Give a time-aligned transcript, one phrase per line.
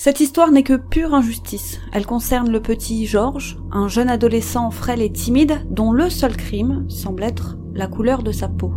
[0.00, 1.80] Cette histoire n'est que pure injustice.
[1.92, 6.88] Elle concerne le petit George, un jeune adolescent frêle et timide dont le seul crime
[6.88, 8.72] semble être la couleur de sa peau.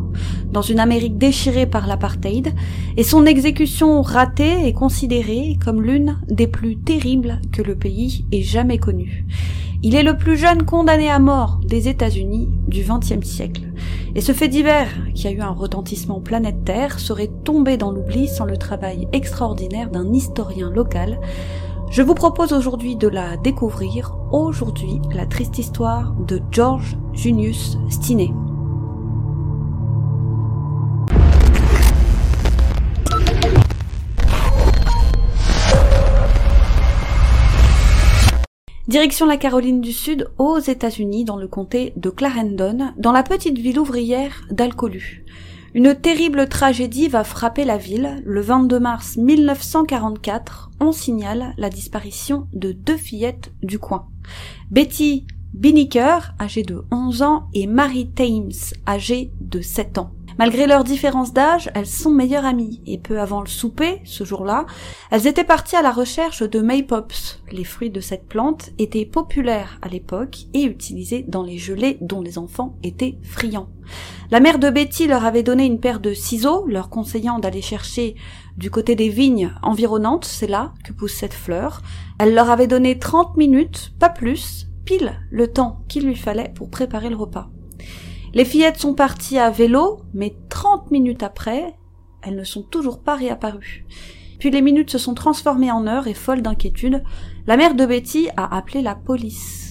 [0.51, 2.55] Dans une Amérique déchirée par l'apartheid,
[2.97, 8.41] et son exécution ratée est considérée comme l'une des plus terribles que le pays ait
[8.41, 9.27] jamais connues.
[9.83, 13.71] Il est le plus jeune condamné à mort des États-Unis du XXe siècle.
[14.15, 18.45] Et ce fait divers, qui a eu un retentissement planétaire, serait tombé dans l'oubli sans
[18.45, 21.19] le travail extraordinaire d'un historien local.
[21.91, 24.15] Je vous propose aujourd'hui de la découvrir.
[24.31, 28.33] Aujourd'hui, la triste histoire de George Junius Stinney.
[38.91, 43.57] Direction la Caroline du Sud, aux États-Unis, dans le comté de Clarendon, dans la petite
[43.57, 45.23] ville ouvrière d'Alcolu.
[45.73, 48.21] Une terrible tragédie va frapper la ville.
[48.25, 54.07] Le 22 mars 1944, on signale la disparition de deux fillettes du coin.
[54.71, 58.51] Betty Biniker, âgée de 11 ans, et Mary Thames,
[58.85, 60.11] âgée de 7 ans.
[60.37, 64.65] Malgré leur différence d'âge, elles sont meilleures amies, et peu avant le souper, ce jour-là,
[65.11, 67.41] elles étaient parties à la recherche de maypops.
[67.51, 72.21] Les fruits de cette plante étaient populaires à l'époque et utilisés dans les gelées dont
[72.21, 73.69] les enfants étaient friands.
[74.29, 78.15] La mère de Betty leur avait donné une paire de ciseaux, leur conseillant d'aller chercher
[78.57, 81.81] du côté des vignes environnantes, c'est là que pousse cette fleur.
[82.19, 86.69] Elle leur avait donné 30 minutes, pas plus, pile le temps qu'il lui fallait pour
[86.69, 87.49] préparer le repas.
[88.33, 91.73] Les fillettes sont parties à vélo, mais trente minutes après,
[92.21, 93.85] elles ne sont toujours pas réapparues.
[94.39, 97.03] Puis les minutes se sont transformées en heures et folle d'inquiétude,
[97.45, 99.70] la mère de Betty a appelé la police.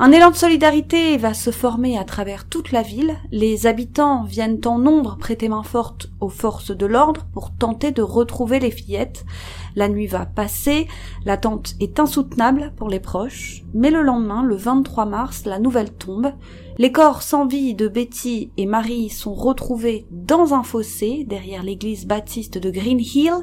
[0.00, 3.16] Un élan de solidarité va se former à travers toute la ville.
[3.32, 8.02] Les habitants viennent en nombre prêter main forte aux forces de l'ordre pour tenter de
[8.02, 9.26] retrouver les fillettes.
[9.74, 10.86] La nuit va passer,
[11.24, 16.32] l'attente est insoutenable pour les proches, mais le lendemain, le 23 mars, la nouvelle tombe.
[16.78, 22.06] Les corps sans vie de Betty et Marie sont retrouvés dans un fossé derrière l'église
[22.06, 23.34] baptiste de Green Hill.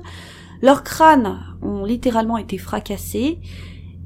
[0.62, 3.42] Leurs crânes ont littéralement été fracassés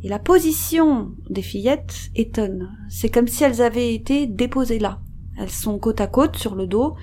[0.03, 2.69] et la position des fillettes étonne.
[2.89, 4.99] C'est comme si elles avaient été déposées là.
[5.37, 6.95] Elles sont côte à côte sur le dos,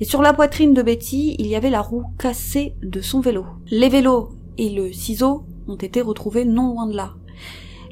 [0.00, 3.44] et sur la poitrine de Betty, il y avait la roue cassée de son vélo.
[3.70, 7.14] Les vélos et le ciseau ont été retrouvés non loin de là.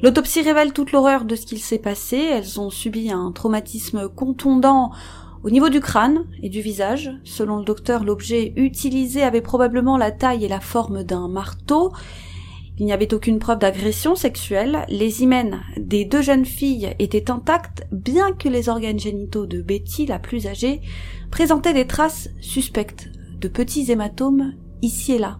[0.01, 2.17] L'autopsie révèle toute l'horreur de ce qu'il s'est passé.
[2.17, 4.91] Elles ont subi un traumatisme contondant
[5.43, 7.11] au niveau du crâne et du visage.
[7.23, 11.93] Selon le docteur, l'objet utilisé avait probablement la taille et la forme d'un marteau,
[12.79, 17.85] il n'y avait aucune preuve d'agression sexuelle, les hymens des deux jeunes filles étaient intacts,
[17.91, 20.81] bien que les organes génitaux de Betty, la plus âgée,
[21.29, 25.39] présentaient des traces suspectes, de petits hématomes ici et là.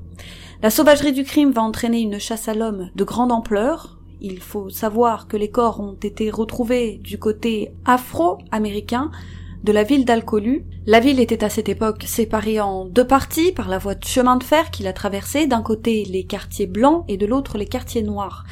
[0.62, 4.00] La sauvagerie du crime va entraîner une chasse à l'homme de grande ampleur.
[4.22, 9.12] Il faut savoir que les corps ont été retrouvés du côté afro-américain,
[9.64, 10.66] de la ville d'Alcolu.
[10.86, 14.36] La ville était à cette époque séparée en deux parties par la voie de chemin
[14.36, 18.04] de fer qui la traversait, d'un côté les quartiers blancs et de l'autre les quartiers
[18.04, 18.44] noirs.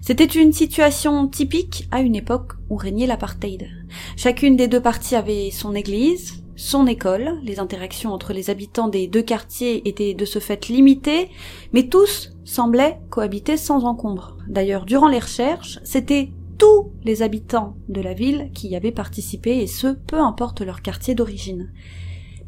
[0.00, 3.68] C'était une situation typique à une époque où régnait l'apartheid.
[4.16, 9.06] Chacune des deux parties avait son église, son école, les interactions entre les habitants des
[9.06, 11.30] deux quartiers étaient de ce fait limitées,
[11.72, 14.36] mais tous semblaient cohabiter sans encombre.
[14.46, 19.62] D'ailleurs, durant les recherches, c'était tous les habitants de la ville qui y avaient participé,
[19.62, 21.72] et ce, peu importe leur quartier d'origine.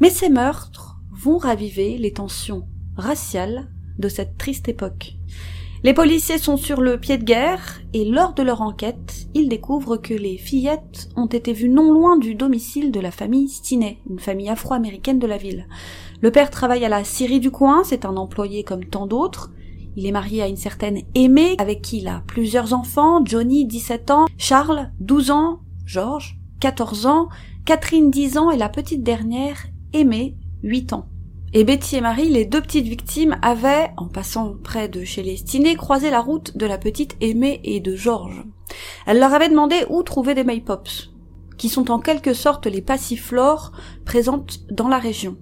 [0.01, 5.15] Mais ces meurtres vont raviver les tensions raciales de cette triste époque.
[5.83, 9.97] Les policiers sont sur le pied de guerre, et lors de leur enquête, ils découvrent
[9.97, 14.21] que les fillettes ont été vues non loin du domicile de la famille Stinney, une
[14.21, 15.67] famille afro-américaine de la ville.
[16.21, 19.51] Le père travaille à la scierie du coin, c'est un employé comme tant d'autres,
[19.97, 24.11] il est marié à une certaine Aimée, avec qui il a plusieurs enfants, Johnny, 17
[24.11, 27.29] ans, Charles, 12 ans, Georges, 14 ans,
[27.65, 31.07] Catherine, 10 ans, et la petite dernière, Aimée, 8 ans.
[31.55, 35.37] Et Betty et Marie, les deux petites victimes, avaient, en passant près de chez les
[35.37, 38.43] Stinney, croisé la route de la petite Aimée et de Georges.
[39.07, 41.11] Elle leur avait demandé où trouver des maypops,
[41.59, 43.73] qui sont en quelque sorte les passiflores
[44.07, 45.37] présentes dans la région.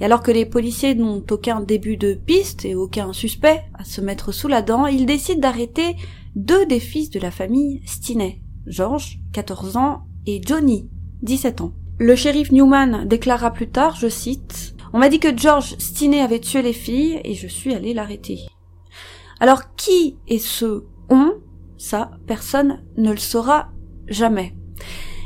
[0.00, 4.00] Et alors que les policiers n'ont aucun début de piste et aucun suspect à se
[4.00, 5.96] mettre sous la dent, ils décident d'arrêter
[6.36, 10.88] deux des fils de la famille Stinney, George, 14 ans, et Johnny,
[11.22, 11.74] 17 ans.
[11.98, 16.40] Le shérif Newman déclara plus tard, je cite, On m'a dit que George Stinney avait
[16.40, 18.40] tué les filles et je suis allé l'arrêter.
[19.40, 21.34] Alors qui est ce on
[21.76, 23.70] Ça, personne ne le saura
[24.08, 24.54] jamais.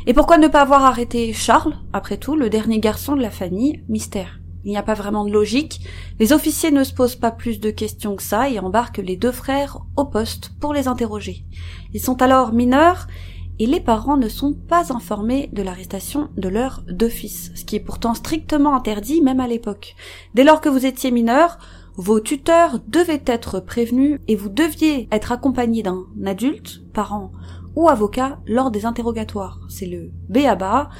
[0.09, 3.85] Et pourquoi ne pas avoir arrêté Charles, après tout, le dernier garçon de la famille
[3.91, 4.41] Mystère.
[4.65, 5.83] Il n'y a pas vraiment de logique.
[6.19, 9.33] Les officiers ne se posent pas plus de questions que ça et embarquent les deux
[9.33, 11.45] frères au poste pour les interroger.
[11.93, 13.07] Ils sont alors mineurs
[13.59, 17.77] et les parents ne sont pas informés de l'arrestation de leurs deux fils, ce qui
[17.77, 19.95] est pourtant strictement interdit même à l'époque.
[20.33, 21.59] Dès lors que vous étiez mineur,
[21.97, 27.31] vos tuteurs devaient être prévenus et vous deviez être accompagné d'un adulte, parent
[27.79, 29.61] ou avocat lors des interrogatoires.
[29.69, 30.91] C'est le BABA,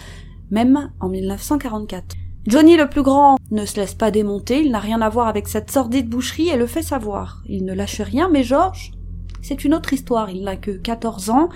[0.53, 2.15] même en 1944.
[2.47, 5.49] Johnny le plus grand ne se laisse pas démonter, il n'a rien à voir avec
[5.49, 7.43] cette sordide boucherie et le fait savoir.
[7.49, 8.93] Il ne lâche rien, mais Georges,
[9.43, 11.49] c'est une autre histoire, il n'a que 14 ans,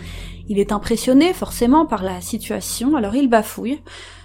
[0.49, 3.79] il est impressionné forcément par la situation, alors il bafouille.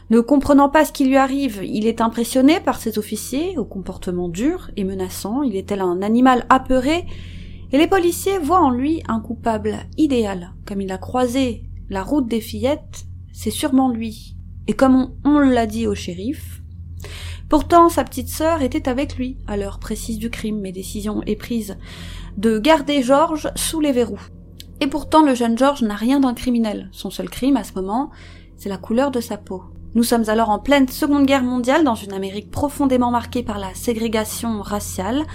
[0.09, 4.29] Ne comprenant pas ce qui lui arrive, il est impressionné par ses officiers, au comportement
[4.29, 7.05] dur et menaçant, il est tel un animal apeuré,
[7.71, 10.53] et les policiers voient en lui un coupable idéal.
[10.65, 14.35] Comme il a croisé la route des fillettes, c'est sûrement lui.
[14.67, 16.61] Et comme on, l'a dit au shérif,
[17.49, 21.35] pourtant sa petite sœur était avec lui à l'heure précise du crime, mais décision est
[21.35, 21.77] prise
[22.37, 24.21] de garder Georges sous les verrous.
[24.79, 26.89] Et pourtant le jeune Georges n'a rien d'un criminel.
[26.91, 28.11] Son seul crime à ce moment,
[28.57, 29.63] c'est la couleur de sa peau.
[29.95, 33.73] Nous sommes alors en pleine Seconde Guerre mondiale dans une Amérique profondément marquée par la
[33.73, 35.25] ségrégation raciale.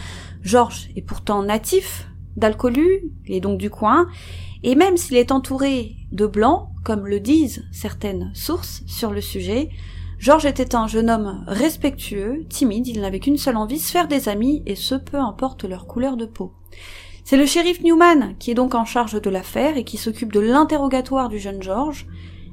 [0.43, 2.07] Georges est pourtant natif
[2.37, 4.07] d'Alcolu, il est donc du coin,
[4.63, 9.71] et même s'il est entouré de blancs, comme le disent certaines sources sur le sujet,
[10.19, 14.29] Georges était un jeune homme respectueux, timide, il n'avait qu'une seule envie, se faire des
[14.29, 16.53] amis, et ce peu importe leur couleur de peau.
[17.25, 20.41] C'est le shérif Newman qui est donc en charge de l'affaire et qui s'occupe de
[20.41, 22.07] l'interrogatoire du jeune George,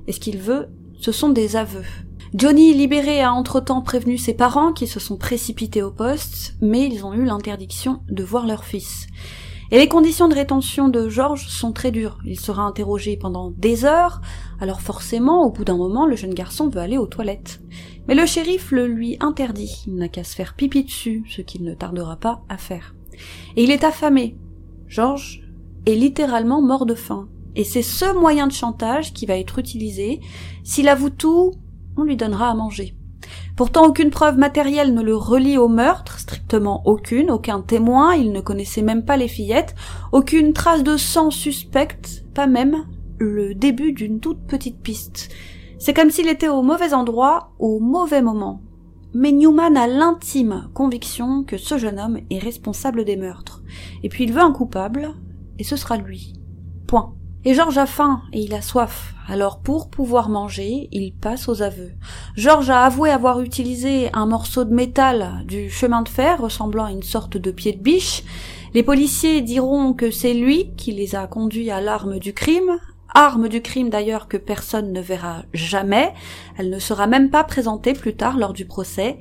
[0.08, 1.86] et ce qu'il veut, ce sont des aveux.
[2.34, 7.04] Johnny, libéré, a entre-temps prévenu ses parents qui se sont précipités au poste, mais ils
[7.04, 9.08] ont eu l'interdiction de voir leur fils.
[9.72, 12.18] Et les conditions de rétention de Georges sont très dures.
[12.26, 14.20] Il sera interrogé pendant des heures,
[14.60, 17.62] alors forcément, au bout d'un moment, le jeune garçon veut aller aux toilettes.
[18.08, 19.84] Mais le shérif le lui interdit.
[19.86, 22.96] Il n'a qu'à se faire pipi dessus, ce qu'il ne tardera pas à faire.
[23.56, 24.36] Et il est affamé.
[24.88, 25.48] Georges
[25.86, 27.30] est littéralement mort de faim.
[27.56, 30.20] Et c'est ce moyen de chantage qui va être utilisé.
[30.64, 31.54] S'il avoue tout,
[31.96, 32.96] on lui donnera à manger.
[33.56, 38.42] Pourtant, aucune preuve matérielle ne le relie au meurtre, strictement aucune, aucun témoin, il ne
[38.42, 39.76] connaissait même pas les fillettes,
[40.12, 42.86] aucune trace de sang suspecte, pas même
[43.20, 45.30] le début d'une toute petite piste.
[45.78, 48.62] C'est comme s'il était au mauvais endroit, au mauvais moment.
[49.14, 53.64] Mais Newman a l'intime conviction que ce jeune homme est responsable des meurtres.
[54.04, 55.16] Et puis il veut un coupable,
[55.58, 56.34] et ce sera lui.
[56.88, 57.16] Point.
[57.46, 59.14] Et Georges a faim et il a soif.
[59.28, 61.92] Alors pour pouvoir manger, il passe aux aveux.
[62.36, 66.92] Georges a avoué avoir utilisé un morceau de métal du chemin de fer ressemblant à
[66.92, 68.24] une sorte de pied de biche.
[68.74, 72.78] Les policiers diront que c'est lui qui les a conduits à l'arme du crime,
[73.14, 76.14] arme du crime d'ailleurs que personne ne verra jamais,
[76.58, 79.18] elle ne sera même pas présentée plus tard lors du procès.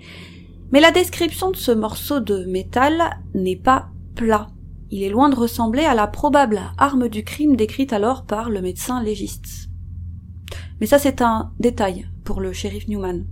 [0.72, 4.48] Mais la description de ce morceau de métal n'est pas plat.
[4.90, 8.62] Il est loin de ressembler à la probable arme du crime décrite alors par le
[8.62, 9.68] médecin légiste.
[10.80, 13.24] Mais ça c'est un détail pour le shérif Newman.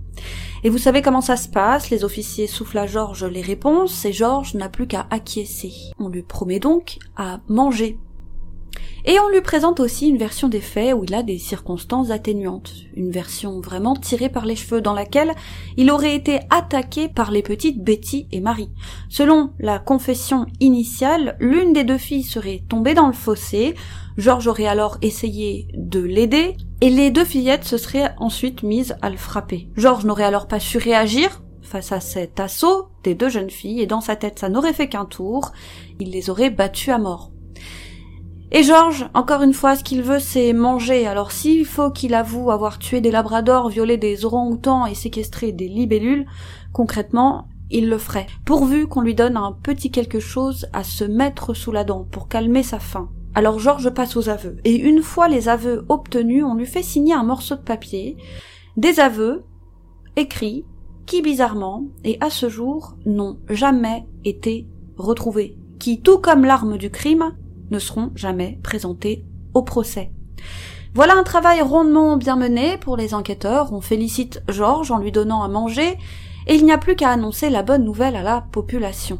[0.63, 4.11] Et vous savez comment ça se passe, les officiers soufflent à Georges les réponses, et
[4.11, 5.71] Georges n'a plus qu'à acquiescer.
[5.99, 7.99] On lui promet donc à manger
[9.07, 12.73] et on lui présente aussi une version des faits où il a des circonstances atténuantes,
[12.93, 15.33] une version vraiment tirée par les cheveux dans laquelle
[15.77, 18.69] il aurait été attaqué par les petites Betty et Marie.
[19.07, 23.75] Selon la confession initiale, l'une des deux filles serait tombée dans le fossé,
[24.17, 29.09] Georges aurait alors essayé de l'aider, et les deux fillettes se seraient ensuite mises à
[29.09, 29.69] le frapper.
[29.77, 33.87] Georges n'aurait alors pas su réagir face à cet assaut des deux jeunes filles, et
[33.87, 35.53] dans sa tête ça n'aurait fait qu'un tour,
[36.01, 37.31] il les aurait battues à mort.
[38.49, 41.05] Et Georges, encore une fois, ce qu'il veut, c'est manger.
[41.05, 45.67] Alors s'il faut qu'il avoue avoir tué des labradors, violé des orang-outans et séquestré des
[45.67, 46.25] libellules,
[46.71, 51.53] concrètement, il le ferait, pourvu qu'on lui donne un petit quelque chose à se mettre
[51.53, 53.09] sous la dent pour calmer sa faim.
[53.35, 57.13] Alors Georges passe aux aveux, et une fois les aveux obtenus, on lui fait signer
[57.13, 58.15] un morceau de papier,
[58.77, 59.43] des aveux,
[60.15, 60.65] écrits,
[61.05, 66.89] qui bizarrement, et à ce jour, n'ont jamais été retrouvés, qui, tout comme l'arme du
[66.89, 67.33] crime,
[67.71, 70.11] ne seront jamais présentés au procès.
[70.93, 73.71] Voilà un travail rondement bien mené pour les enquêteurs.
[73.73, 75.97] On félicite Georges en lui donnant à manger
[76.47, 79.19] et il n'y a plus qu'à annoncer la bonne nouvelle à la population.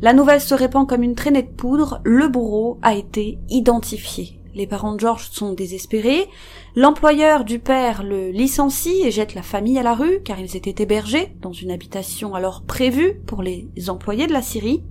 [0.00, 4.40] La nouvelle se répand comme une traînée de poudre, le bourreau a été identifié.
[4.54, 6.28] Les parents de Georges sont désespérés,
[6.76, 10.82] l'employeur du père le licencie et jette la famille à la rue car ils étaient
[10.82, 14.82] hébergés dans une habitation alors prévue pour les employés de la Syrie.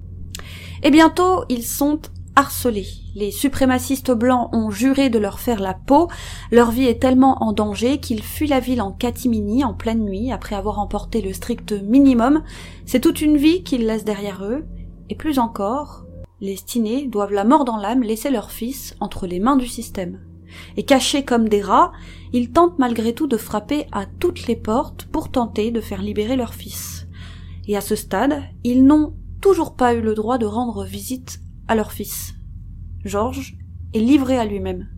[0.82, 2.00] Et bientôt ils sont
[2.36, 2.88] harcelés.
[3.16, 6.08] Les suprémacistes blancs ont juré de leur faire la peau.
[6.52, 10.32] Leur vie est tellement en danger qu'ils fuient la ville en catimini en pleine nuit
[10.32, 12.44] après avoir emporté le strict minimum.
[12.86, 14.66] C'est toute une vie qu'ils laissent derrière eux.
[15.10, 16.06] Et plus encore,
[16.40, 20.20] les stinés doivent la mort dans l'âme laisser leur fils entre les mains du système.
[20.78, 21.92] Et cachés comme des rats,
[22.34, 26.36] ils tentent malgré tout de frapper à toutes les portes pour tenter de faire libérer
[26.36, 27.08] leur fils.
[27.68, 31.41] Et à ce stade, ils n'ont toujours pas eu le droit de rendre visite
[31.72, 32.34] à leur fils.
[33.06, 33.56] Georges
[33.94, 34.90] est livré à lui-même.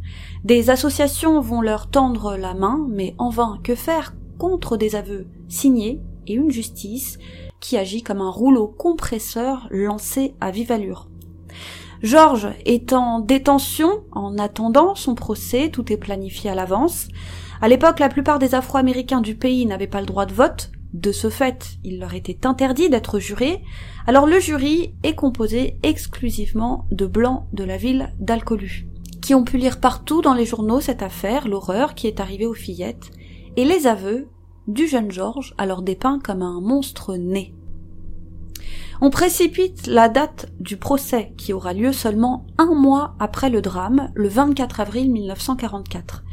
[0.44, 5.27] Des associations vont leur tendre la main, mais en vain, que faire contre des aveux
[5.48, 7.20] signés et une justice
[7.60, 11.10] qui agit comme un rouleau compresseur lancé à vive allure?
[12.01, 17.08] Georges est en détention en attendant son procès, tout est planifié à l'avance.
[17.62, 21.12] À l'époque, la plupart des Afro-Américains du pays n'avaient pas le droit de vote, de
[21.12, 23.64] ce fait, il leur était interdit d'être jurés,
[24.06, 28.88] alors le jury est composé exclusivement de blancs de la ville d'Alcolu,
[29.22, 32.54] qui ont pu lire partout dans les journaux cette affaire, l'horreur qui est arrivée aux
[32.54, 33.12] fillettes,
[33.58, 34.28] et les aveux
[34.68, 37.54] du jeune Georges, alors dépeint comme un monstre né.
[39.02, 44.12] On précipite la date du procès qui aura lieu seulement un mois après le drame,
[44.14, 46.24] le 24 avril 1944.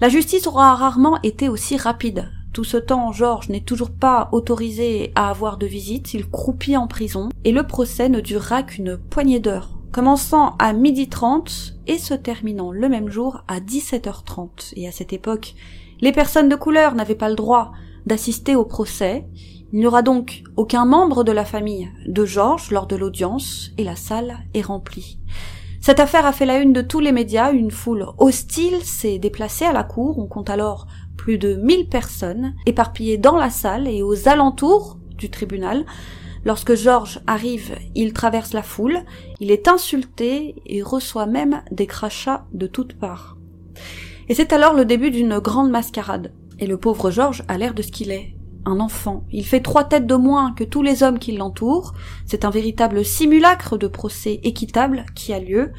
[0.00, 2.30] La justice aura rarement été aussi rapide.
[2.52, 6.86] Tout ce temps, Georges n'est toujours pas autorisé à avoir de visite, il croupit en
[6.86, 12.14] prison, et le procès ne durera qu'une poignée d'heures, commençant à midi 30 et se
[12.14, 14.72] terminant le même jour à 17h30.
[14.76, 15.54] Et à cette époque,
[16.00, 17.72] les personnes de couleur n'avaient pas le droit
[18.06, 19.26] d'assister au procès.
[19.72, 23.84] Il n'y aura donc aucun membre de la famille de Georges lors de l'audience, et
[23.84, 25.18] la salle est remplie.
[25.80, 29.64] Cette affaire a fait la une de tous les médias, une foule hostile s'est déplacée
[29.64, 30.86] à la cour, on compte alors
[31.18, 35.84] plus de 1000 personnes éparpillées dans la salle et aux alentours du tribunal.
[36.46, 39.00] Lorsque Georges arrive, il traverse la foule,
[39.40, 43.36] il est insulté et reçoit même des crachats de toutes parts.
[44.30, 46.32] Et c'est alors le début d'une grande mascarade.
[46.58, 48.34] Et le pauvre Georges a l'air de ce qu'il est,
[48.64, 49.24] un enfant.
[49.30, 51.94] Il fait trois têtes de moins que tous les hommes qui l'entourent.
[52.26, 55.72] C'est un véritable simulacre de procès équitable qui a lieu.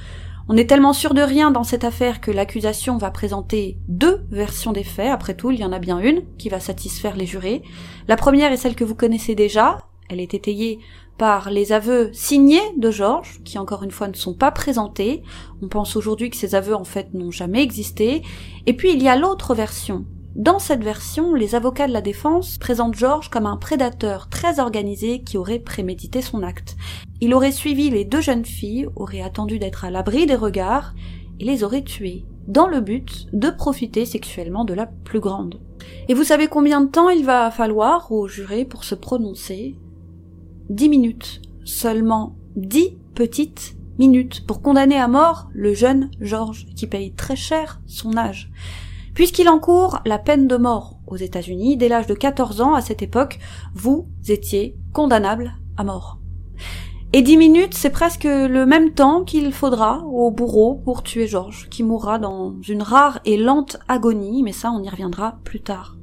[0.52, 4.72] On est tellement sûr de rien dans cette affaire que l'accusation va présenter deux versions
[4.72, 5.12] des faits.
[5.12, 7.62] Après tout, il y en a bien une qui va satisfaire les jurés.
[8.08, 9.78] La première est celle que vous connaissez déjà.
[10.10, 10.80] Elle est étayée
[11.20, 15.22] par les aveux signés de Georges, qui encore une fois ne sont pas présentés.
[15.62, 18.24] On pense aujourd'hui que ces aveux en fait n'ont jamais existé.
[18.66, 22.58] Et puis il y a l'autre version, dans cette version, les avocats de la défense
[22.60, 26.78] présentent George comme un prédateur très organisé qui aurait prémédité son acte.
[27.22, 30.94] Il aurait suivi les deux jeunes filles, aurait attendu d'être à l'abri des regards,
[31.40, 35.60] et les aurait tuées, dans le but de profiter sexuellement de la plus grande.
[36.08, 39.76] Et vous savez combien de temps il va falloir aux jurés pour se prononcer?
[40.70, 41.42] Dix minutes.
[41.66, 47.82] Seulement dix petites minutes pour condamner à mort le jeune George, qui paye très cher
[47.86, 48.52] son âge
[49.20, 53.02] puisqu'il encourt la peine de mort aux États-Unis dès l'âge de 14 ans à cette
[53.02, 53.40] époque,
[53.74, 56.19] vous étiez condamnable à mort.
[57.12, 61.68] Et dix minutes, c'est presque le même temps qu'il faudra au bourreau pour tuer Georges,
[61.72, 65.98] qui mourra dans une rare et lente agonie, mais ça on y reviendra plus tard.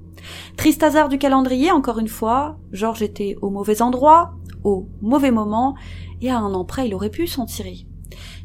[0.56, 4.32] Triste hasard du calendrier, encore une fois, Georges était au mauvais endroit,
[4.64, 5.76] au mauvais moment,
[6.22, 7.86] et à un an près il aurait pu s'en tirer.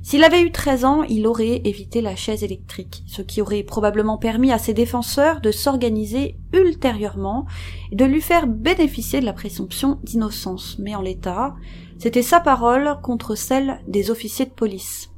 [0.03, 4.17] S'il avait eu 13 ans, il aurait évité la chaise électrique, ce qui aurait probablement
[4.17, 7.45] permis à ses défenseurs de s'organiser ultérieurement
[7.91, 10.77] et de lui faire bénéficier de la présomption d'innocence.
[10.79, 11.55] Mais en l'état,
[12.01, 15.11] c'était sa parole contre celle des officiers de police.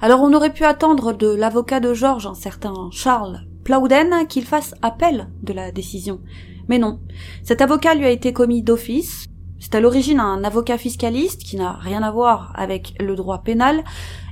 [0.00, 4.76] Alors on aurait pu attendre de l'avocat de Georges, un certain Charles Plauden, qu'il fasse
[4.82, 6.20] appel de la décision.
[6.68, 7.00] Mais non.
[7.42, 9.26] Cet avocat lui a été commis d'office,
[9.58, 13.82] c'est à l'origine un avocat fiscaliste qui n'a rien à voir avec le droit pénal,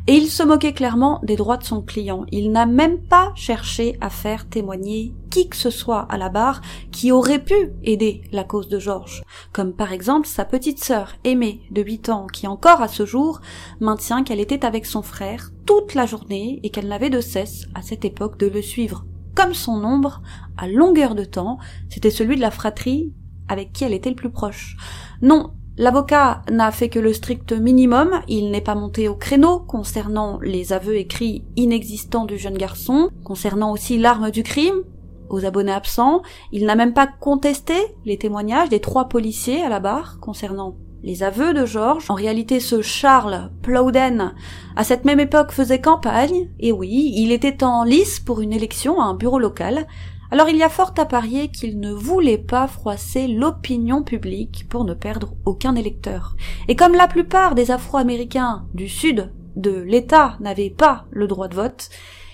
[0.07, 2.26] et il se moquait clairement des droits de son client.
[2.31, 6.61] Il n'a même pas cherché à faire témoigner qui que ce soit à la barre
[6.93, 11.62] qui aurait pu aider la cause de Georges, comme par exemple sa petite sœur aimée
[11.71, 13.40] de 8 ans qui encore à ce jour
[13.81, 17.81] maintient qu'elle était avec son frère toute la journée et qu'elle n'avait de cesse à
[17.81, 20.23] cette époque de le suivre comme son ombre
[20.57, 23.12] à longueur de temps, c'était celui de la fratrie
[23.49, 24.76] avec qui elle était le plus proche.
[25.23, 30.38] Non, l'avocat n'a fait que le strict minimum, il n'est pas monté au créneau concernant
[30.40, 34.83] les aveux écrits inexistants du jeune garçon, concernant aussi l'arme du crime,
[35.30, 39.80] aux abonnés absents, il n'a même pas contesté les témoignages des trois policiers à la
[39.80, 42.11] barre concernant les aveux de Georges.
[42.11, 44.35] En réalité, ce Charles Plowden,
[44.75, 49.00] à cette même époque, faisait campagne, et oui, il était en lice pour une élection
[49.00, 49.87] à un bureau local,
[50.35, 54.85] Alors il y a fort à parier qu'il ne voulait pas froisser l'opinion publique pour
[54.85, 56.35] ne perdre aucun électeur.
[56.67, 61.55] Et comme la plupart des Afro-Américains du Sud de l'État n'avaient pas le droit de
[61.55, 61.88] vote,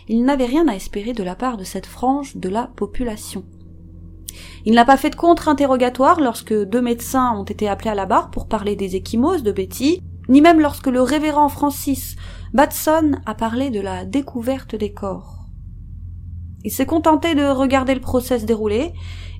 [0.09, 3.45] il n'avait rien à espérer de la part de cette frange de la population.
[4.65, 8.31] Il n'a pas fait de contre-interrogatoire lorsque deux médecins ont été appelés à la barre
[8.31, 12.17] pour parler des échymoses de Betty, ni même lorsque le révérend Francis
[12.55, 15.40] Batson a parlé de la découverte des corps.
[16.65, 18.93] Il s'est contenté de regarder le procès se dérouler,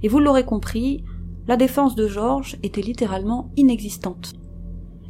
[0.03, 1.05] et vous l'aurez compris,
[1.47, 4.35] la défense de Georges était littéralement inexistante.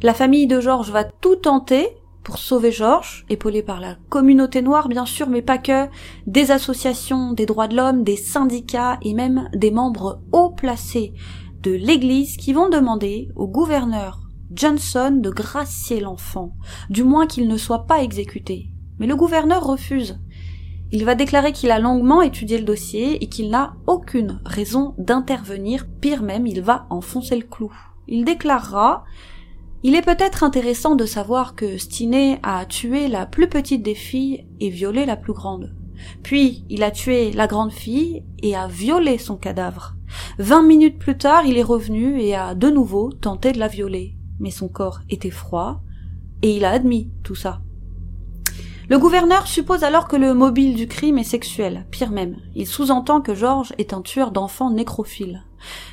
[0.01, 1.87] La famille de Georges va tout tenter
[2.23, 5.87] pour sauver Georges, épaulé par la communauté noire bien sûr, mais pas que,
[6.27, 11.13] des associations des droits de l'homme, des syndicats et même des membres haut placés
[11.61, 14.19] de l'Église qui vont demander au gouverneur
[14.51, 16.53] Johnson de gracier l'enfant,
[16.89, 18.69] du moins qu'il ne soit pas exécuté.
[18.99, 20.19] Mais le gouverneur refuse.
[20.91, 25.87] Il va déclarer qu'il a longuement étudié le dossier et qu'il n'a aucune raison d'intervenir,
[26.01, 27.73] pire même, il va enfoncer le clou.
[28.07, 29.05] Il déclarera
[29.83, 34.45] il est peut-être intéressant de savoir que Stiné a tué la plus petite des filles
[34.59, 35.73] et violé la plus grande.
[36.21, 39.95] Puis il a tué la grande fille et a violé son cadavre.
[40.37, 44.15] Vingt minutes plus tard, il est revenu et a de nouveau tenté de la violer.
[44.39, 45.81] Mais son corps était froid,
[46.43, 47.61] et il a admis tout ça.
[48.91, 52.35] Le gouverneur suppose alors que le mobile du crime est sexuel, pire même.
[52.55, 55.45] Il sous-entend que Georges est un tueur d'enfants nécrophiles.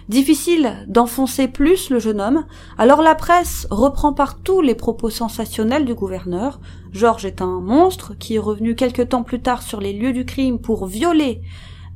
[0.08, 2.44] Difficile d'enfoncer plus le jeune homme,
[2.76, 6.58] alors la presse reprend partout les propos sensationnels du gouverneur.
[6.90, 10.24] Georges est un monstre qui est revenu quelque temps plus tard sur les lieux du
[10.24, 11.40] crime pour violer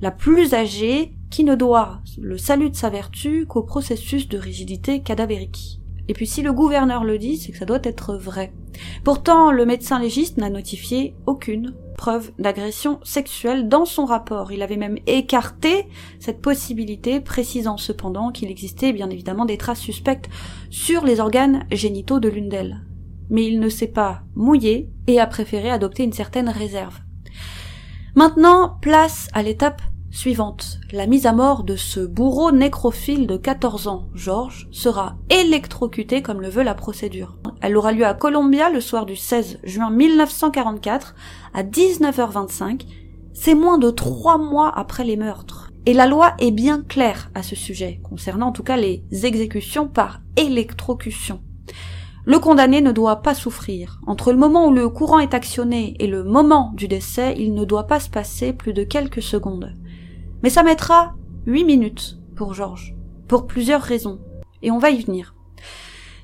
[0.03, 5.03] la plus âgée qui ne doit le salut de sa vertu qu'au processus de rigidité
[5.03, 5.82] cadavérique.
[6.13, 8.53] Et puis si le gouverneur le dit, c'est que ça doit être vrai.
[9.03, 14.53] Pourtant, le médecin légiste n'a notifié aucune preuve d'agression sexuelle dans son rapport.
[14.53, 15.87] Il avait même écarté
[16.21, 20.29] cette possibilité, précisant cependant qu'il existait bien évidemment des traces suspectes
[20.69, 22.83] sur les organes génitaux de l'une d'elles.
[23.31, 26.99] Mais il ne s'est pas mouillé et a préféré adopter une certaine réserve.
[28.17, 29.81] Maintenant, place à l'étape
[30.13, 30.79] suivante.
[30.93, 36.41] La mise à mort de ce bourreau nécrophile de 14 ans, Georges, sera électrocuté comme
[36.41, 37.39] le veut la procédure.
[37.63, 41.15] Elle aura lieu à Columbia le soir du 16 juin 1944
[41.55, 42.87] à 19h25.
[43.33, 45.71] C'est moins de trois mois après les meurtres.
[45.87, 49.89] Et la loi est bien claire à ce sujet, concernant en tout cas les exécutions
[49.89, 51.41] par électrocution.
[52.25, 53.99] Le condamné ne doit pas souffrir.
[54.07, 57.65] Entre le moment où le courant est actionné et le moment du décès, il ne
[57.65, 59.75] doit pas se passer plus de quelques secondes.
[60.43, 61.15] Mais ça mettra
[61.47, 62.95] huit minutes pour Georges,
[63.29, 64.21] pour plusieurs raisons,
[64.63, 65.35] et on va y venir.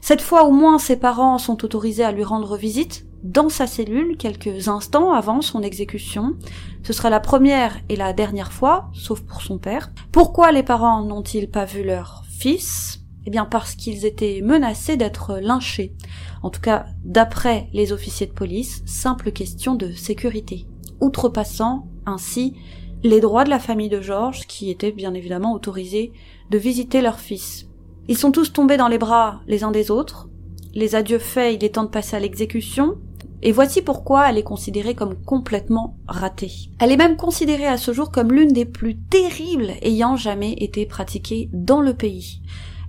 [0.00, 4.16] Cette fois au moins ses parents sont autorisés à lui rendre visite dans sa cellule
[4.16, 6.36] quelques instants avant son exécution.
[6.82, 9.90] Ce sera la première et la dernière fois, sauf pour son père.
[10.12, 13.00] Pourquoi les parents n'ont-ils pas vu leur fils?
[13.26, 15.94] Eh bien parce qu'ils étaient menacés d'être lynchés.
[16.42, 20.66] En tout cas, d'après les officiers de police, simple question de sécurité.
[21.00, 22.54] Outrepassant ainsi
[23.02, 26.12] les droits de la famille de Georges, qui étaient bien évidemment autorisés
[26.50, 27.68] de visiter leur fils.
[28.08, 30.28] Ils sont tous tombés dans les bras les uns des autres.
[30.74, 32.96] Les adieux faits, il est temps de passer à l'exécution.
[33.42, 36.70] Et voici pourquoi elle est considérée comme complètement ratée.
[36.80, 40.86] Elle est même considérée à ce jour comme l'une des plus terribles ayant jamais été
[40.86, 42.40] pratiquées dans le pays.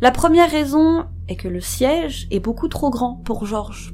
[0.01, 3.93] La première raison est que le siège est beaucoup trop grand pour Georges.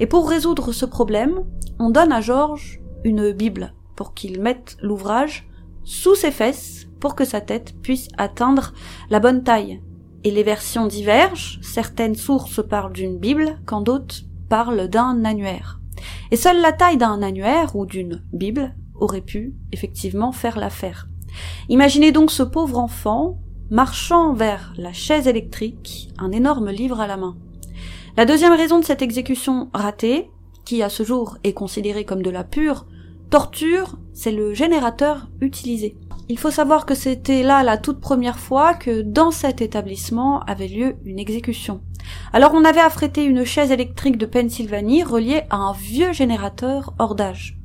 [0.00, 1.44] Et pour résoudre ce problème,
[1.78, 5.46] on donne à Georges une Bible pour qu'il mette l'ouvrage
[5.84, 8.72] sous ses fesses pour que sa tête puisse atteindre
[9.10, 9.82] la bonne taille.
[10.24, 15.82] Et les versions divergent, certaines sources parlent d'une Bible, quand d'autres parlent d'un annuaire.
[16.30, 21.06] Et seule la taille d'un annuaire ou d'une Bible aurait pu effectivement faire l'affaire.
[21.68, 23.36] Imaginez donc ce pauvre enfant
[23.68, 27.36] marchant vers la chaise électrique, un énorme livre à la main.
[28.16, 30.30] La deuxième raison de cette exécution ratée,
[30.64, 32.86] qui à ce jour est considérée comme de la pure
[33.30, 35.96] torture, c'est le générateur utilisé.
[36.28, 40.68] Il faut savoir que c'était là la toute première fois que dans cet établissement avait
[40.68, 41.80] lieu une exécution.
[42.32, 47.14] Alors on avait affrété une chaise électrique de Pennsylvanie reliée à un vieux générateur hors
[47.14, 47.56] d'âge.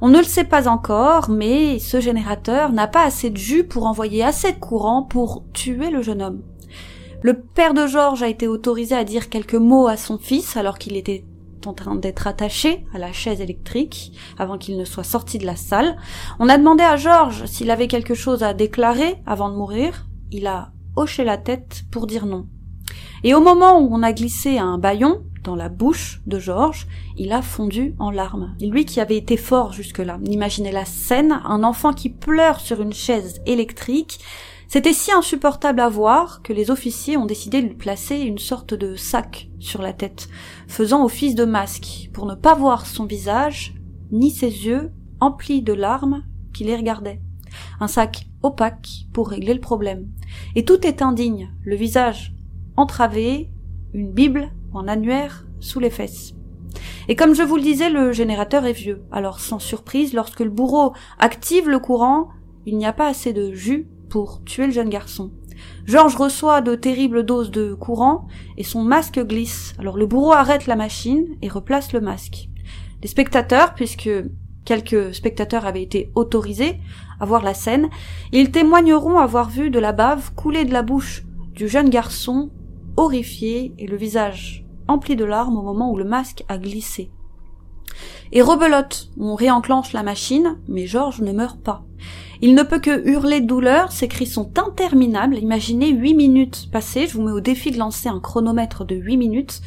[0.00, 3.86] On ne le sait pas encore, mais ce générateur n'a pas assez de jus pour
[3.86, 6.42] envoyer assez de courant pour tuer le jeune homme.
[7.22, 10.78] Le père de Georges a été autorisé à dire quelques mots à son fils alors
[10.78, 11.24] qu'il était
[11.66, 15.56] en train d'être attaché à la chaise électrique avant qu'il ne soit sorti de la
[15.56, 15.96] salle.
[16.38, 20.06] On a demandé à Georges s'il avait quelque chose à déclarer avant de mourir.
[20.30, 22.46] Il a hoché la tête pour dire non.
[23.24, 27.32] Et au moment où on a glissé un baillon dans la bouche de Georges, il
[27.32, 28.54] a fondu en larmes.
[28.60, 32.92] Lui qui avait été fort jusque-là, imaginez la scène, un enfant qui pleure sur une
[32.92, 34.20] chaise électrique,
[34.68, 38.74] c'était si insupportable à voir que les officiers ont décidé de lui placer une sorte
[38.74, 40.28] de sac sur la tête,
[40.68, 43.74] faisant office de masque, pour ne pas voir son visage,
[44.12, 47.20] ni ses yeux, emplis de larmes, qui les regardaient.
[47.80, 50.08] Un sac opaque pour régler le problème.
[50.54, 52.34] Et tout est indigne, le visage
[52.76, 53.50] entravé,
[53.94, 56.34] une Bible un annuaire sous les fesses.
[57.08, 59.02] Et comme je vous le disais, le générateur est vieux.
[59.10, 62.28] Alors sans surprise, lorsque le bourreau active le courant,
[62.66, 65.32] il n'y a pas assez de jus pour tuer le jeune garçon.
[65.86, 69.74] Georges reçoit de terribles doses de courant et son masque glisse.
[69.78, 72.48] Alors le bourreau arrête la machine et replace le masque.
[73.02, 74.10] Les spectateurs, puisque
[74.64, 76.80] quelques spectateurs avaient été autorisés
[77.20, 77.88] à voir la scène,
[78.32, 82.50] ils témoigneront avoir vu de la bave couler de la bouche du jeune garçon
[82.96, 87.10] horrifié et le visage empli de larmes au moment où le masque a glissé.
[88.32, 91.84] Et rebelote, on réenclenche la machine, mais Georges ne meurt pas.
[92.40, 97.08] Il ne peut que hurler de douleur, ses cris sont interminables, imaginez huit minutes passées,
[97.08, 99.60] je vous mets au défi de lancer un chronomètre de huit minutes,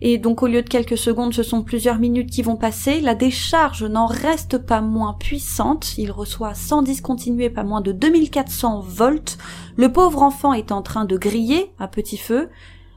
[0.00, 3.14] et donc au lieu de quelques secondes, ce sont plusieurs minutes qui vont passer, la
[3.14, 9.36] décharge n'en reste pas moins puissante, il reçoit sans discontinuer pas moins de 2400 volts,
[9.76, 12.48] le pauvre enfant est en train de griller à petit feu,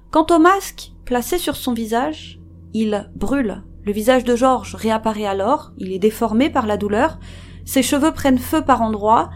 [0.10, 2.39] quant au masque placé sur son visage,
[2.73, 3.63] il brûle.
[3.89, 7.17] Le visage de Georges réapparaît alors, il est déformé par la douleur,
[7.65, 9.32] ses cheveux prennent feu par endroits,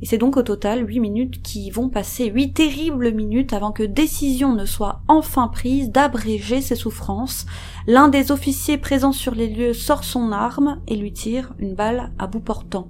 [0.00, 3.82] et c'est donc au total huit minutes qui vont passer, huit terribles minutes avant que
[3.82, 7.44] décision ne soit enfin prise d'abréger ses souffrances.
[7.86, 12.10] L'un des officiers présents sur les lieux sort son arme et lui tire une balle
[12.18, 12.88] à bout portant.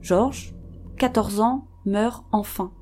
[0.00, 0.54] Georges,
[0.96, 2.72] 14 ans, meurt enfin.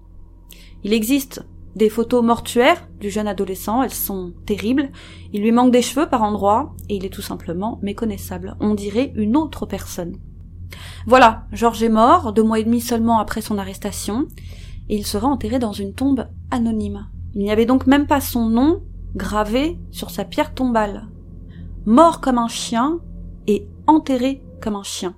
[0.84, 1.44] Il existe
[1.80, 4.90] des photos mortuaires du jeune adolescent, elles sont terribles.
[5.32, 8.54] Il lui manque des cheveux par endroits et il est tout simplement méconnaissable.
[8.60, 10.16] On dirait une autre personne.
[11.06, 14.28] Voilà, Georges est mort, deux mois et demi seulement après son arrestation,
[14.90, 17.08] et il sera enterré dans une tombe anonyme.
[17.34, 18.82] Il n'y avait donc même pas son nom
[19.16, 21.08] gravé sur sa pierre tombale.
[21.86, 23.00] Mort comme un chien
[23.46, 25.14] et enterré comme un chien.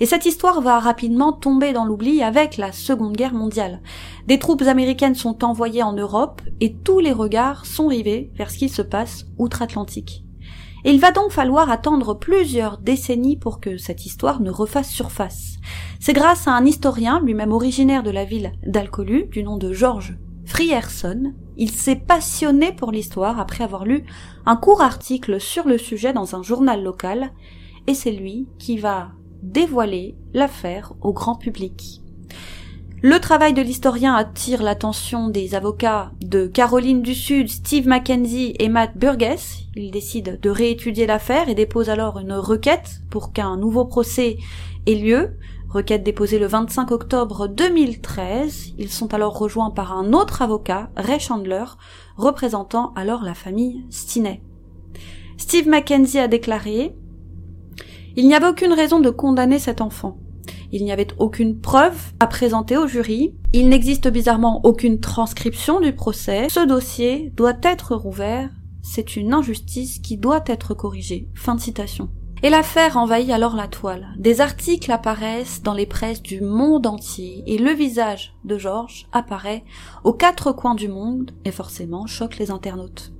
[0.00, 3.80] Et cette histoire va rapidement tomber dans l'oubli avec la Seconde Guerre mondiale.
[4.26, 8.58] Des troupes américaines sont envoyées en Europe et tous les regards sont rivés vers ce
[8.58, 10.24] qui se passe outre-Atlantique
[10.84, 15.56] il va donc falloir attendre plusieurs décennies pour que cette histoire ne refasse surface.
[16.00, 20.16] C'est grâce à un historien, lui-même originaire de la ville d'Alcolu, du nom de Georges
[20.46, 24.04] Frierson, il s'est passionné pour l'histoire après avoir lu
[24.46, 27.32] un court article sur le sujet dans un journal local,
[27.86, 29.10] et c'est lui qui va
[29.42, 32.02] dévoiler l'affaire au grand public.
[33.00, 38.68] Le travail de l'historien attire l'attention des avocats de Caroline du Sud, Steve Mackenzie et
[38.68, 39.60] Matt Burgess.
[39.76, 44.38] Ils décident de réétudier l'affaire et déposent alors une requête pour qu'un nouveau procès
[44.86, 45.36] ait lieu.
[45.68, 48.72] Requête déposée le 25 octobre 2013.
[48.78, 51.66] Ils sont alors rejoints par un autre avocat, Ray Chandler,
[52.16, 54.42] représentant alors la famille Stinney.
[55.36, 56.96] Steve Mackenzie a déclaré
[58.18, 60.18] Il n'y avait aucune raison de condamner cet enfant.
[60.72, 63.36] Il n'y avait aucune preuve à présenter au jury.
[63.52, 66.48] Il n'existe bizarrement aucune transcription du procès.
[66.50, 68.50] Ce dossier doit être rouvert.
[68.82, 71.28] C'est une injustice qui doit être corrigée.
[71.36, 72.10] Fin de citation.
[72.42, 74.08] Et l'affaire envahit alors la toile.
[74.18, 79.62] Des articles apparaissent dans les presses du monde entier et le visage de Georges apparaît
[80.02, 83.12] aux quatre coins du monde et forcément choque les internautes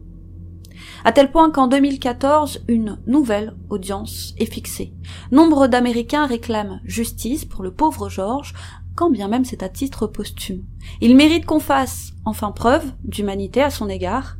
[1.04, 4.92] à tel point qu'en 2014, une nouvelle audience est fixée.
[5.30, 8.54] Nombre d'Américains réclament justice pour le pauvre George,
[8.94, 10.64] quand bien même c'est à titre posthume.
[11.00, 14.36] Il mérite qu'on fasse enfin preuve d'humanité à son égard,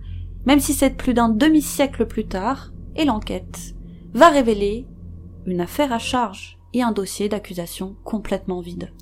[0.47, 3.75] même si c'est plus d'un demi-siècle plus tard, et l'enquête
[4.15, 4.87] va révéler
[5.47, 8.93] une affaire à charge et un dossier d'accusation complètement vide.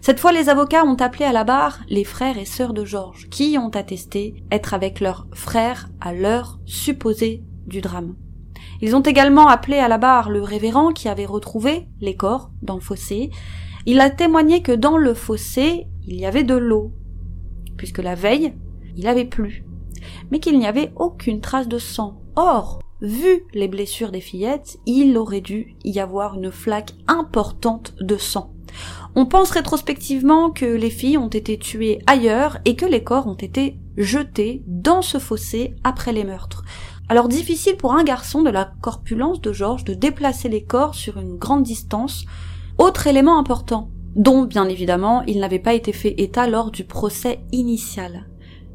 [0.00, 3.28] Cette fois, les avocats ont appelé à la barre les frères et sœurs de Georges,
[3.28, 8.14] qui ont attesté être avec leur frère à l'heure supposée du drame.
[8.82, 12.74] Ils ont également appelé à la barre le révérend qui avait retrouvé les corps dans
[12.74, 13.30] le fossé.
[13.86, 16.92] Il a témoigné que dans le fossé, il y avait de l'eau,
[17.76, 18.54] puisque la veille,
[18.96, 19.64] il avait plu,
[20.30, 22.20] mais qu'il n'y avait aucune trace de sang.
[22.36, 28.16] Or, vu les blessures des fillettes, il aurait dû y avoir une flaque importante de
[28.16, 28.52] sang.
[29.16, 33.34] On pense rétrospectivement que les filles ont été tuées ailleurs et que les corps ont
[33.34, 36.64] été jetés dans ce fossé après les meurtres.
[37.08, 41.18] Alors difficile pour un garçon de la corpulence de Georges de déplacer les corps sur
[41.18, 42.24] une grande distance.
[42.78, 47.40] Autre élément important, dont bien évidemment il n'avait pas été fait état lors du procès
[47.50, 48.28] initial.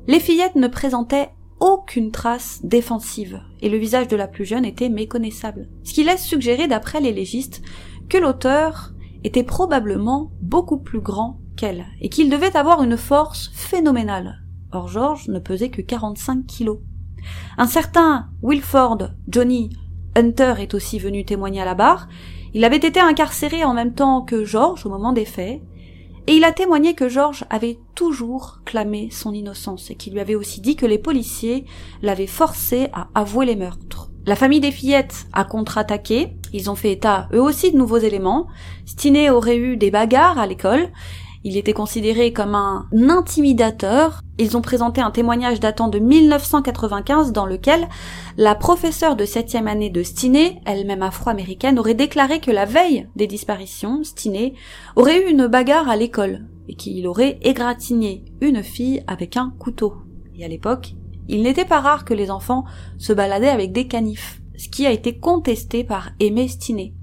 [0.07, 1.29] Les fillettes ne présentaient
[1.61, 5.69] aucune trace défensive, et le visage de la plus jeune était méconnaissable.
[5.85, 7.61] Ce qui laisse suggérer, d'après les légistes,
[8.09, 8.91] que l'auteur
[9.25, 14.43] était probablement beaucoup plus grand qu'elle, et qu'il devait avoir une force phénoménale.
[14.71, 16.79] Or George ne pesait que 45 kilos.
[17.57, 19.71] Un certain Wilford Johnny
[20.15, 22.07] Hunter est aussi venu témoigner à la barre.
[22.53, 25.61] Il avait été incarcéré en même temps que George au moment des faits,
[26.27, 30.35] et il a témoigné que George avait toujours clamé son innocence et qu'il lui avait
[30.35, 31.65] aussi dit que les policiers
[32.01, 34.11] l'avaient forcé à avouer les meurtres.
[34.25, 38.47] La famille des fillettes a contre-attaqué, ils ont fait état eux aussi de nouveaux éléments.
[38.85, 40.89] Stinney aurait eu des bagarres à l'école,
[41.47, 44.21] il était considéré comme un intimidateur.
[44.39, 47.87] Ils ont présenté un témoignage datant de 1995 dans lequel
[48.35, 53.27] la professeure de septième année de Stinney, elle-même afro-américaine, aurait déclaré que la veille des
[53.27, 54.55] disparitions, Stinney
[54.95, 59.93] aurait eu une bagarre à l'école et qu'il aurait égratigné une fille avec un couteau.
[60.35, 60.95] Et à l'époque,
[61.27, 62.65] il n'était pas rare que les enfants
[62.97, 66.93] se baladaient avec des canifs, ce qui a été contesté par Aimé Stinney.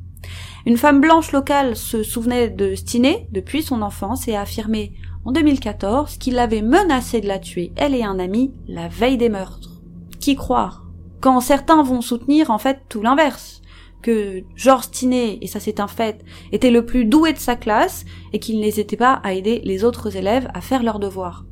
[0.64, 4.92] Une femme blanche locale se souvenait de Stinney depuis son enfance et a affirmé
[5.24, 9.28] en 2014 qu'il avait menacé de la tuer, elle et un ami, la veille des
[9.28, 9.82] meurtres.
[10.20, 10.84] Qui croire?
[11.20, 13.62] Quand certains vont soutenir en fait tout l'inverse,
[14.02, 18.04] que George Stinney, et ça c'est un fait, était le plus doué de sa classe
[18.32, 21.44] et qu'il n'hésitait pas à aider les autres élèves à faire leurs devoirs.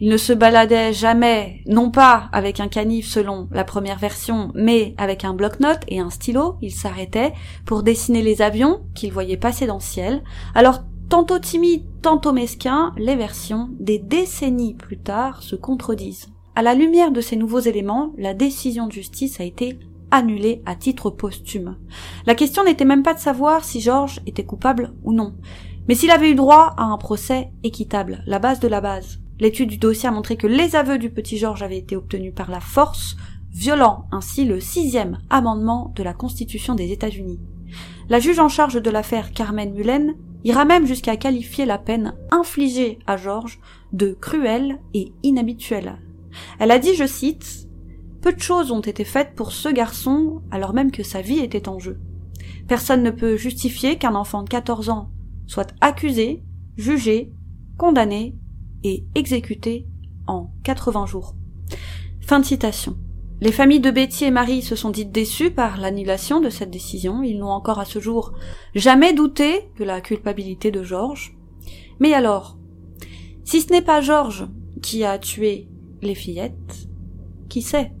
[0.00, 4.94] Il ne se baladait jamais, non pas avec un canif selon la première version, mais
[4.98, 6.56] avec un bloc-notes et un stylo.
[6.60, 7.32] Il s'arrêtait
[7.64, 10.22] pour dessiner les avions qu'il voyait passer dans le ciel.
[10.54, 16.28] Alors, tantôt timide, tantôt mesquin, les versions, des décennies plus tard, se contredisent.
[16.56, 19.78] À la lumière de ces nouveaux éléments, la décision de justice a été
[20.10, 21.76] annulée à titre posthume.
[22.26, 25.34] La question n'était même pas de savoir si Georges était coupable ou non,
[25.88, 29.23] mais s'il avait eu droit à un procès équitable, la base de la base.
[29.40, 32.50] L'étude du dossier a montré que les aveux du petit Georges avaient été obtenus par
[32.50, 33.16] la force,
[33.50, 37.40] violant ainsi le sixième amendement de la Constitution des États-Unis.
[38.08, 42.98] La juge en charge de l'affaire Carmen Mullen ira même jusqu'à qualifier la peine infligée
[43.06, 43.58] à Georges
[43.92, 45.98] de cruelle et inhabituelle.
[46.58, 47.68] Elle a dit, je cite,
[48.20, 51.68] Peu de choses ont été faites pour ce garçon alors même que sa vie était
[51.68, 51.98] en jeu.
[52.68, 55.10] Personne ne peut justifier qu'un enfant de 14 ans
[55.46, 56.42] soit accusé,
[56.76, 57.32] jugé,
[57.76, 58.36] condamné
[58.84, 59.86] et exécuté
[60.26, 61.34] en 80 jours.
[62.20, 62.96] Fin de citation.
[63.40, 67.22] Les familles de Betty et Marie se sont dites déçues par l'annulation de cette décision.
[67.22, 68.32] Ils n'ont encore à ce jour
[68.74, 71.36] jamais douté de la culpabilité de Georges.
[71.98, 72.56] Mais alors,
[73.44, 74.46] si ce n'est pas Georges
[74.80, 75.68] qui a tué
[76.00, 76.88] les fillettes,
[77.48, 77.92] qui sait?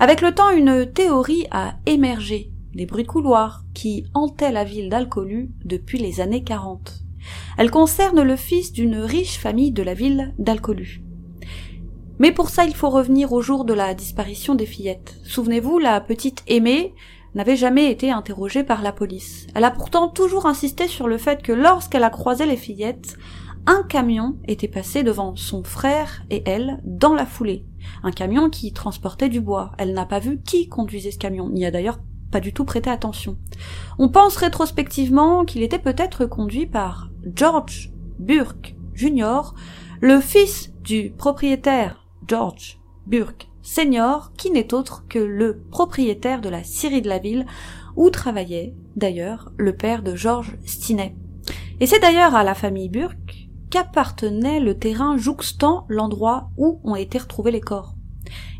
[0.00, 4.90] Avec le temps, une théorie a émergé des bruits de couloirs qui hantaient la ville
[4.90, 7.05] d'Alcolu depuis les années 40.
[7.58, 11.02] Elle concerne le fils d'une riche famille de la ville d'Alcolu.
[12.18, 15.18] Mais pour ça, il faut revenir au jour de la disparition des fillettes.
[15.24, 16.94] Souvenez-vous, la petite Aimée
[17.34, 19.46] n'avait jamais été interrogée par la police.
[19.54, 23.18] Elle a pourtant toujours insisté sur le fait que lorsqu'elle a croisé les fillettes,
[23.66, 27.66] un camion était passé devant son frère et elle dans la foulée.
[28.02, 29.72] Un camion qui transportait du bois.
[29.76, 31.98] Elle n'a pas vu qui conduisait ce camion, n'y a d'ailleurs
[32.30, 33.36] pas du tout prêté attention.
[33.98, 39.54] On pense rétrospectivement qu'il était peut-être conduit par George Burke Jr.,
[40.00, 46.62] le fils du propriétaire George Burke Senior, qui n'est autre que le propriétaire de la
[46.62, 47.46] scierie de la ville,
[47.96, 51.16] où travaillait d'ailleurs le père de George Stinney.
[51.80, 57.18] Et c'est d'ailleurs à la famille Burke qu'appartenait le terrain jouxtant l'endroit où ont été
[57.18, 57.96] retrouvés les corps.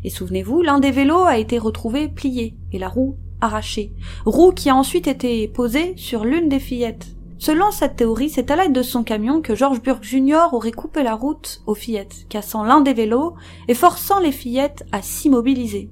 [0.03, 3.93] Et souvenez-vous, l'un des vélos a été retrouvé plié et la roue arrachée,
[4.25, 7.16] roue qui a ensuite été posée sur l'une des fillettes.
[7.39, 10.53] Selon cette théorie, c'est à l'aide de son camion que George Burke Jr.
[10.53, 13.35] aurait coupé la route aux fillettes, cassant l'un des vélos
[13.67, 15.89] et forçant les fillettes à s'immobiliser.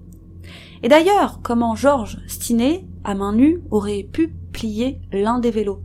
[0.81, 5.81] Et d'ailleurs, comment George Stinney, à main nue, aurait pu plier l'un des vélos?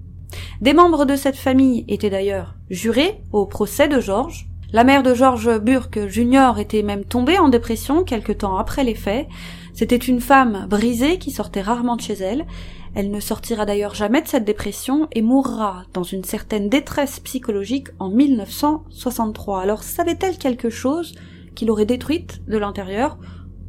[0.63, 4.49] Des membres de cette famille étaient d'ailleurs jurés au procès de George.
[4.73, 6.59] La mère de George Burke Jr.
[6.59, 9.27] était même tombée en dépression quelque temps après les faits.
[9.75, 12.47] C'était une femme brisée qui sortait rarement de chez elle,
[12.95, 17.89] elle ne sortira d'ailleurs jamais de cette dépression et mourra dans une certaine détresse psychologique
[17.99, 19.61] en 1963.
[19.61, 21.15] Alors savait-elle quelque chose
[21.55, 23.19] qui l'aurait détruite de l'intérieur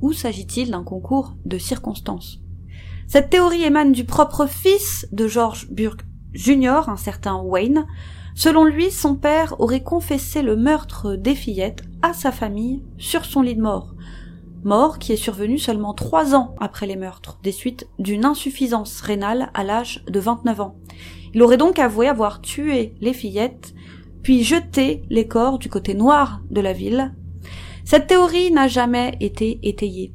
[0.01, 2.39] ou s'agit-il d'un concours de circonstances?
[3.07, 7.85] Cette théorie émane du propre fils de George Burke Jr., un certain Wayne.
[8.35, 13.41] Selon lui, son père aurait confessé le meurtre des fillettes à sa famille sur son
[13.41, 13.90] lit de mort
[14.63, 19.49] mort qui est survenue seulement trois ans après les meurtres, des suites d'une insuffisance rénale
[19.53, 20.75] à l'âge de 29 ans.
[21.33, 23.73] Il aurait donc avoué avoir tué les fillettes,
[24.23, 27.13] puis jeté les corps du côté noir de la ville.
[27.85, 30.13] Cette théorie n'a jamais été étayée.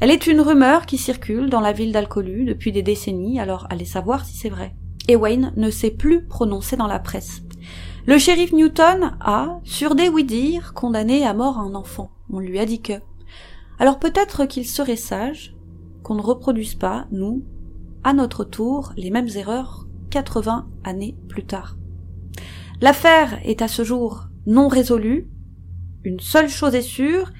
[0.00, 3.84] Elle est une rumeur qui circule dans la ville d'Alcolu depuis des décennies, alors allez
[3.84, 4.74] savoir si c'est vrai.
[5.08, 7.42] Et Wayne ne s'est plus prononcé dans la presse.
[8.06, 12.10] Le shérif Newton a, sur des oui-dire, condamné à mort un enfant.
[12.30, 12.94] On lui a dit que.
[13.78, 15.54] Alors peut-être qu'il serait sage
[16.02, 17.44] qu'on ne reproduise pas, nous,
[18.04, 21.76] à notre tour, les mêmes erreurs 80 années plus tard.
[22.80, 25.28] L'affaire est à ce jour non résolue.
[26.04, 27.30] Une seule chose est sûre,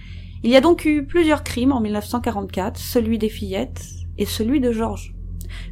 [0.45, 3.85] il y a donc eu plusieurs crimes en 1944, celui des fillettes
[4.19, 5.15] et celui de Georges.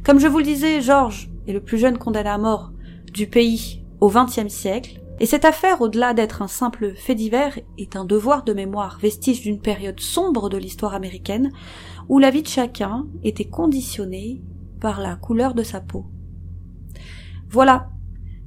[0.03, 2.71] Comme je vous le disais, Georges est le plus jeune condamné à mort
[3.13, 7.95] du pays au XXe siècle, et cette affaire, au-delà d'être un simple fait divers, est
[7.95, 11.51] un devoir de mémoire, vestige d'une période sombre de l'histoire américaine,
[12.09, 14.41] où la vie de chacun était conditionnée
[14.79, 16.07] par la couleur de sa peau.
[17.51, 17.91] Voilà,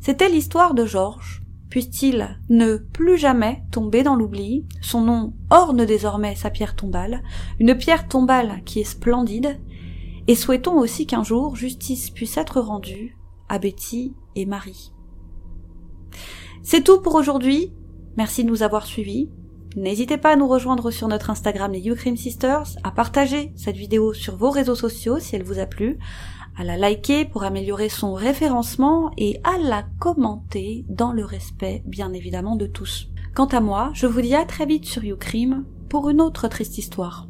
[0.01, 1.45] c'était l'histoire de Georges.
[1.71, 7.23] Puisse-t-il ne plus jamais tomber dans l'oubli, son nom orne désormais sa pierre tombale,
[7.61, 9.61] une pierre tombale qui est splendide,
[10.27, 13.17] et souhaitons aussi qu'un jour justice puisse être rendue
[13.49, 14.93] à Betty et Marie.
[16.67, 17.75] C'est tout pour aujourd'hui.
[18.17, 19.29] Merci de nous avoir suivis.
[19.77, 24.15] N'hésitez pas à nous rejoindre sur notre Instagram les Ukraine Sisters, à partager cette vidéo
[24.15, 25.99] sur vos réseaux sociaux si elle vous a plu,
[26.57, 32.15] à la liker pour améliorer son référencement et à la commenter dans le respect bien
[32.15, 33.11] évidemment de tous.
[33.35, 36.79] Quant à moi, je vous dis à très vite sur Ucrime pour une autre triste
[36.79, 37.29] histoire.